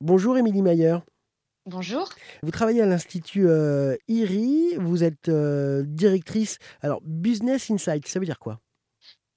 [0.00, 0.98] Bonjour Émilie Mayer.
[1.66, 2.08] Bonjour.
[2.44, 6.58] Vous travaillez à l'Institut euh, IRI, vous êtes euh, directrice.
[6.82, 8.60] Alors, Business Insight, ça veut dire quoi?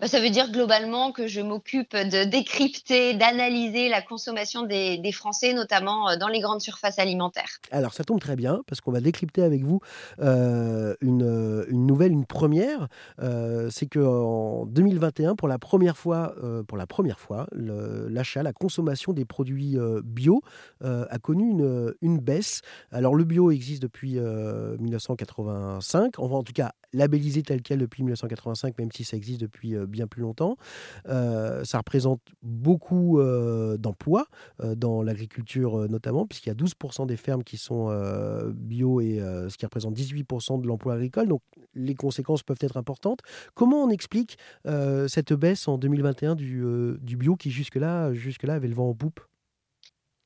[0.00, 5.54] Bah, ça veut dire globalement que je m'occupe de décrypter, d'analyser la consommation des, Français,
[5.54, 7.58] notamment euh, dans les grandes surfaces alimentaires.
[7.70, 9.80] Alors ça tombe très bien parce qu'on va décrypter avec vous
[10.20, 12.88] euh, une, une, nouvelle, une première.
[13.20, 16.34] Euh, c'est qu'en 2021, pour la première fois,
[16.68, 20.42] pour la première fois, l'achat, la consommation des produits bio
[20.82, 21.50] a connu
[22.02, 22.60] une, baisse.
[22.92, 28.02] Alors le bio existe depuis 1985, on va en tout cas labellisé tel quel depuis
[28.02, 30.56] 1985, même si ça existe depuis bien plus longtemps.
[31.08, 34.26] Euh, ça représente beaucoup euh, d'emplois
[34.62, 37.88] euh, dans l'agriculture notamment, puisqu'il y a 12% des fermes qui sont
[38.52, 41.28] bio et ce qui représente 18% de l'emploi agricole.
[41.28, 41.42] Donc
[41.74, 43.20] les conséquences peuvent être importantes.
[43.54, 44.38] Comment on explique
[45.08, 46.62] cette baisse en 2021 du,
[47.00, 49.20] du bio qui jusque-là jusque -là avait le vent en poupe?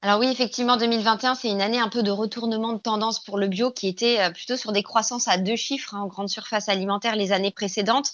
[0.04, 3.46] Alors oui, effectivement, 2021, c'est une année un peu de retournement de tendance pour le
[3.46, 7.14] bio qui était plutôt sur des croissances à deux chiffres hein, en grande surface alimentaire
[7.14, 8.10] les années précédentes.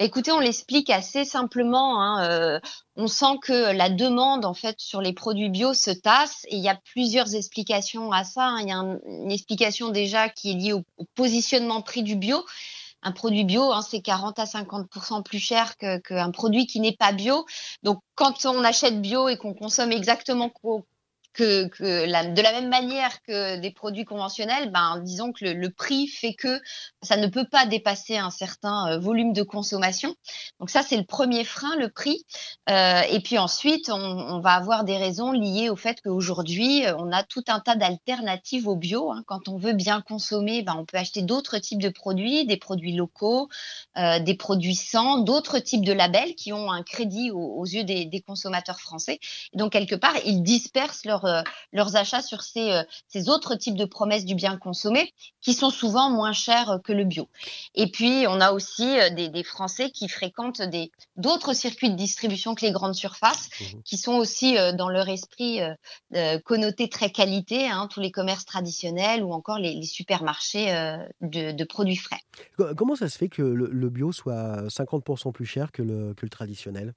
[0.00, 2.02] Écoutez, on l'explique assez simplement.
[2.02, 2.60] Hein, euh,
[2.96, 6.62] on sent que la demande en fait sur les produits bio se tasse et il
[6.62, 8.44] y a plusieurs explications à ça.
[8.44, 8.60] Hein.
[8.62, 10.82] Il y a une explication déjà qui est liée au,
[11.14, 12.44] positionnement prix du bio.
[13.02, 17.46] Un produit bio, c'est 40 à 50% plus cher qu'un produit qui n'est pas bio.
[17.84, 20.48] Donc, quand on achète bio et qu'on consomme exactement
[21.38, 26.34] que, de la même manière que des produits conventionnels, ben, disons que le, prix fait
[26.34, 26.60] que
[27.02, 30.16] ça ne peut pas dépasser un certain euh, volume de consommation.
[30.58, 32.24] Donc ça, c'est le premier frein, le prix.
[32.68, 37.12] Euh, et puis ensuite, on, va avoir des raisons liées au fait qu'aujourd'hui, euh, on
[37.12, 39.12] a tout un tas d'alternatives au bio.
[39.12, 39.22] Hein.
[39.26, 42.94] Quand on veut bien consommer, ben, on peut acheter d'autres types de produits, des produits
[42.94, 43.48] locaux,
[43.96, 48.80] des produits sans, d'autres types de labels qui ont un crédit aux, yeux des, consommateurs
[48.80, 49.18] français.
[49.54, 53.84] Donc, quelque part, ils dispersent leur euh, leurs achats sur euh, ces, autres types de
[53.84, 57.28] promesses du bien consommé qui sont souvent moins chers que le bio.
[57.74, 60.60] Et puis, on a aussi euh, des, Français qui fréquentent
[61.16, 65.60] d'autres circuits de distribution que les grandes surfaces, mmh qui sont aussi dans leur esprit
[66.44, 70.66] connotés très qualité, hein, tous les commerces traditionnels ou encore les, supermarchés
[71.20, 72.20] de, produits frais.
[72.76, 76.94] Comment ça se fait que le, bio soit 50% plus cher que le traditionnel?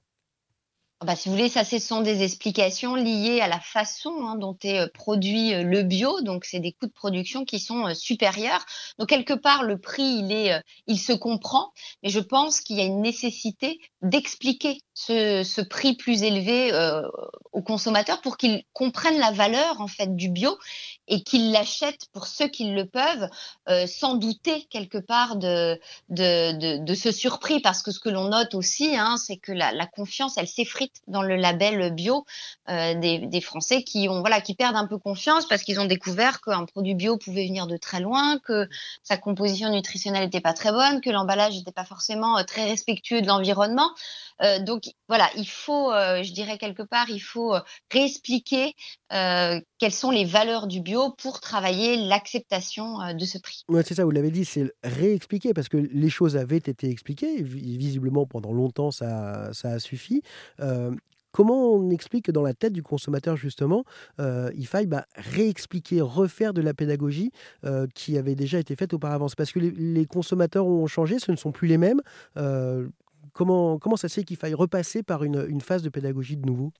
[1.04, 4.56] Bah, si vous voulez, ça, ce sont des explications liées à la façon hein, dont
[4.62, 6.20] est euh, produit euh, le bio.
[6.20, 8.64] Donc, c'est des coûts de production qui sont euh, supérieurs.
[8.98, 12.80] Donc, quelque part, le prix, il est, il se comprend, mais je pense qu'il y
[12.80, 16.72] a une nécessité d'expliquer ce, prix plus élevé
[17.52, 20.58] aux consommateurs pour qu'ils comprennent la valeur en fait du bio
[21.08, 23.28] et qu'ils l'achètent pour ceux qui le peuvent,
[23.68, 27.60] euh, sans douter quelque part de, de, de, de, ce surpris.
[27.60, 31.22] Parce que ce que l'on note aussi, hein, c'est que la, confiance, elle s'effrite dans
[31.22, 32.24] le label bio
[32.68, 36.40] euh, des, Français qui ont voilà qui perdent un peu confiance parce qu'ils ont découvert
[36.40, 38.68] qu'un produit bio pouvait venir de très loin, que
[39.02, 43.20] sa composition nutritionnelle n'était pas très bonne, que l'emballage n'était pas forcément euh, très respectueux
[43.20, 43.90] de l'environnement.
[44.62, 47.54] Donc voilà, il faut, je dirais quelque part, il faut
[47.92, 48.74] réexpliquer
[49.08, 53.64] quelles sont les valeurs du bio pour travailler l'acceptation de ce prix.
[53.68, 57.42] Ouais, c'est ça, vous l'avez dit, c'est réexpliquer parce que les choses avaient été expliquées.
[57.42, 60.22] Visiblement, pendant longtemps, ça, a suffi.
[61.32, 63.84] Comment on explique que dans la tête du consommateur, justement,
[64.18, 67.32] il faille bah, réexpliquer, refaire de la pédagogie
[67.94, 69.26] qui avait déjà été faite auparavant?
[69.36, 72.00] Parce que les, consommateurs ont changé, ce ne sont plus les mêmes.
[73.32, 76.72] Comment, comment ça se fait qu'il faille repasser par une phase de pédagogie de nouveau?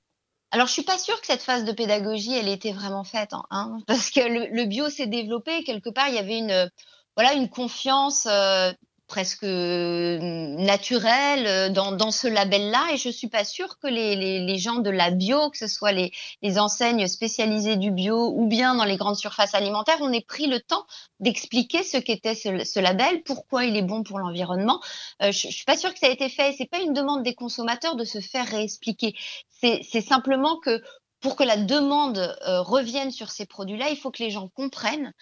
[0.52, 3.44] Alors, je suis pas sûre que cette phase de pédagogie, elle était vraiment faite, hein,
[3.50, 6.08] hein parce que le, bio s'est développé quelque part.
[6.08, 6.70] Il y avait une,
[7.16, 8.70] voilà, une confiance euh,
[9.12, 10.16] presque euh,
[10.56, 12.94] naturel euh, dans, ce label-là.
[12.94, 16.10] Et je suis pas sûre que les, gens de la bio, que ce soit les,
[16.58, 20.60] enseignes spécialisées du bio ou bien dans les grandes surfaces alimentaires, on ait pris le
[20.60, 20.86] temps
[21.20, 24.80] d'expliquer ce qu'était ce, ce, label, pourquoi il est bon pour l'environnement.
[25.20, 26.54] Euh, je, je suis pas sûre que ça a été fait.
[26.56, 29.14] C'est pas une demande des consommateurs de se faire réexpliquer.
[29.60, 30.82] C'est simplement que
[31.20, 35.12] pour que la demande revienne sur ces produits-là, il faut que les gens comprennent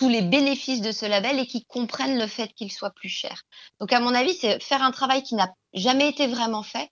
[0.00, 3.42] tous les bénéfices de ce label et qui comprennent le fait qu'il soit plus cher.
[3.80, 6.88] Donc à mon avis, c'est faire un travail qui n'a jamais été vraiment fait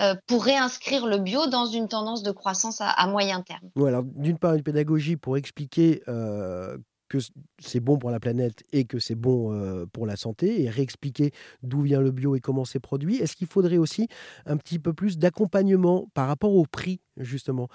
[0.00, 3.70] euh, pour réinscrire le bio dans une tendance de croissance à, moyen terme.
[3.86, 6.76] alors d'une part une pédagogie pour expliquer euh,
[7.08, 7.18] que
[7.58, 11.32] c'est bon pour la planète et que c'est bon pour la santé et réexpliquer
[11.62, 13.16] d'où vient le bio et comment c'est produit.
[13.16, 14.08] Est-ce qu'il faudrait aussi
[14.46, 17.68] un petit peu plus d'accompagnement par rapport au prix justement?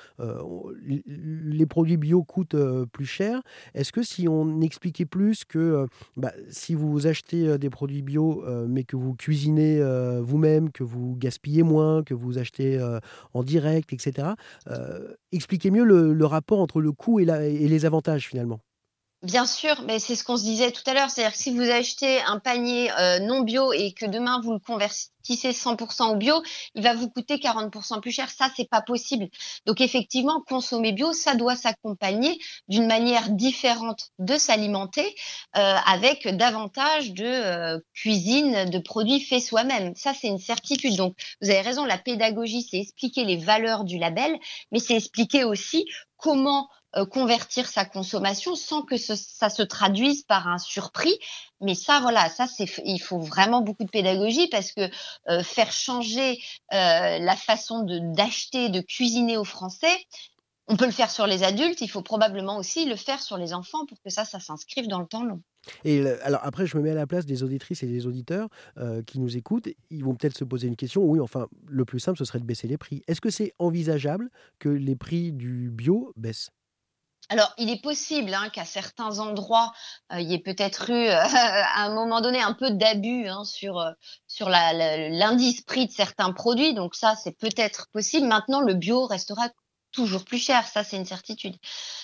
[0.85, 2.55] Les produits bio coûtent
[2.91, 3.41] plus cher.
[3.73, 8.83] Est-ce que si on expliquait plus que bah, si vous achetez des produits bio mais
[8.83, 9.81] que vous cuisinez
[10.21, 12.79] vous-même, que vous gaspillez moins, que vous achetez
[13.33, 14.29] en direct, etc.,
[15.31, 18.59] expliquez mieux le, rapport entre le coût et les avantages finalement?
[19.23, 21.09] Bien sûr, mais c'est ce qu'on se disait tout à l'heure.
[21.09, 24.59] C'est-à-dire que si vous achetez un panier euh, non bio et que demain vous le
[24.59, 26.43] convertissez 100% au bio,
[26.75, 28.29] il va vous coûter 40% plus cher.
[28.29, 29.29] Ça, c'est pas possible.
[29.65, 32.37] Donc effectivement, consommer bio, ça doit s'accompagner
[32.67, 35.15] d'une manière différente de s'alimenter
[35.55, 39.95] euh, avec davantage de euh, cuisine, de produits faits soi-même.
[39.95, 40.97] Ça, c'est une certitude.
[40.97, 44.37] Donc vous avez raison, la pédagogie, c'est expliquer les valeurs du label,
[44.73, 45.85] mais c'est expliquer aussi
[46.23, 51.19] comment euh, convertir sa consommation sans que ça se traduise par un surprix.
[51.59, 52.47] Mais ça, voilà, ça
[52.85, 54.89] il faut vraiment beaucoup de pédagogie parce que
[55.27, 56.41] euh, faire changer
[56.71, 59.97] euh, la façon de d'acheter, de cuisiner aux Français,
[60.67, 63.53] on peut le faire sur les adultes, il faut probablement aussi le faire sur les
[63.53, 65.41] enfants pour que ça, ça s'inscrive dans le temps long.
[65.85, 68.49] Et alors après, je me mets à la place des auditrices et des auditeurs
[69.05, 69.69] qui nous écoutent.
[69.89, 71.03] Ils vont peut-être se poser une question.
[71.03, 73.01] Oui, enfin, le plus simple, ce serait de baisser les prix.
[73.07, 74.29] Est-ce que c'est envisageable
[74.59, 76.51] que les prix du bio baissent?
[77.29, 79.71] Alors, il est possible hein, qu'à certains endroits,
[80.11, 83.79] euh, il y ait peut-être eu à un moment donné un peu d'abus hein, sur,
[83.79, 83.91] euh,
[84.27, 86.73] sur l'indice prix de certains produits.
[86.73, 88.27] Donc ça, c'est peut-être possible.
[88.27, 89.49] Maintenant, le bio restera
[89.93, 91.55] toujours plus cher, ça c'est une certitude.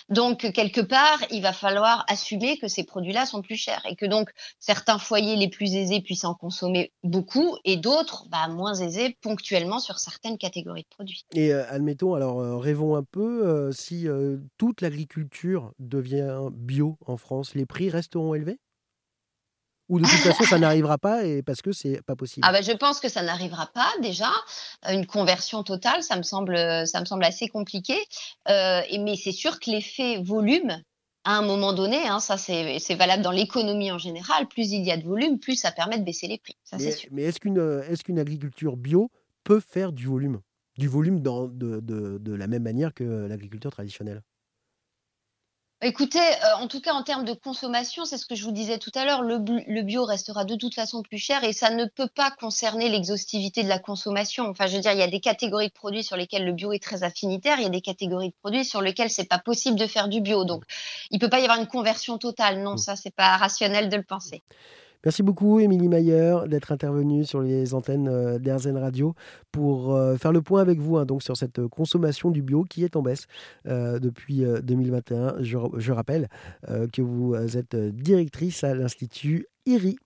[0.07, 4.05] Donc quelque part, il va falloir assumer que ces produits-là sont plus chers et que
[4.05, 9.17] donc certains foyers les plus aisés puissent en consommer beaucoup et d'autres bah, moins aisés
[9.21, 11.25] ponctuellement sur certaines catégories de produits.
[11.33, 14.07] Et euh, admettons, alors euh, rêvons un peu, euh, si
[14.57, 18.59] toute l'agriculture devient bio en France, les prix resteront élevés?
[19.89, 22.45] Ou de toute façon, ça n'arrivera pas et parce que c'est pas possible.
[22.47, 24.29] Ah bah, je pense que ça n'arrivera pas déjà.
[24.87, 26.55] Une conversion totale, ça me semble,
[26.87, 27.95] ça me semble assez compliqué.
[28.47, 30.81] Euh, mais c'est sûr que l'effet volume,
[31.25, 34.91] à un moment donné, hein, ça c'est valable dans l'économie en général, plus il y
[34.91, 36.55] a de volume, plus ça permet de baisser les prix.
[36.63, 37.09] Ça, mais, sûr.
[37.11, 39.09] mais est-ce qu'une est qu'une agriculture bio
[39.43, 40.39] peut faire du volume?
[40.77, 44.21] Du volume dans, de, de, de la même manière que l'agriculture traditionnelle?
[45.81, 48.79] Écoutez, euh, en tout cas en termes de consommation, c'est ce que je vous disais
[48.79, 52.09] tout à l'heure, le, bio restera de toute façon plus cher et ça ne peut
[52.13, 54.49] pas concerner l'exhaustivité de la consommation.
[54.49, 56.73] Enfin, je veux dire, il y a des catégories de produits sur lesquels le bio
[56.73, 59.79] est très affinitaire, il y a des catégories de produits sur lesquels c'est pas possible
[59.79, 60.43] de faire du bio.
[60.43, 60.65] Donc,
[61.11, 62.61] il peut pas y avoir une conversion totale.
[62.61, 62.79] Non, mmh.
[62.79, 64.43] ça c'est pas rationnel de le penser.
[65.05, 69.15] Merci beaucoup, Émilie Mayer, d'être intervenue sur les antennes euh, d'Airzen Radio
[69.49, 72.83] pour euh, faire le point avec vous hein, donc sur cette consommation du bio qui
[72.83, 73.25] est en baisse
[73.65, 75.35] euh, depuis 2021.
[75.39, 76.27] Je, je rappelle
[76.91, 79.97] que vous êtes directrice à l'Institut IRI